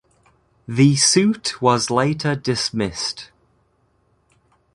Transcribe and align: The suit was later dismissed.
The 0.67 0.95
suit 0.95 1.61
was 1.61 1.91
later 1.91 2.33
dismissed. 2.33 3.29